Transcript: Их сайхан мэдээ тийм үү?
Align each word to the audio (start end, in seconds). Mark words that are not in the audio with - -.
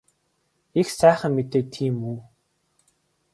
Их 0.79 0.87
сайхан 0.99 1.31
мэдээ 1.35 1.63
тийм 1.73 1.95
үү? 2.11 2.17